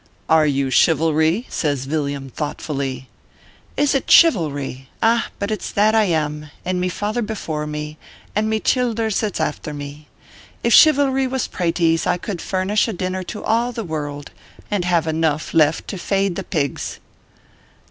[0.37, 3.07] "Are you Chivalry?" says Villiam, thoughtfully."
[3.77, 4.89] Is it Chivalry!
[5.03, 7.99] ah, but it s that I am, and me father before me,
[8.35, 10.07] and me childers that s afther me.
[10.63, 14.29] If Chivalry was praties I could furnish a dinner to all the wur ruld,
[14.71, 16.97] and have enough left to fade the pigs."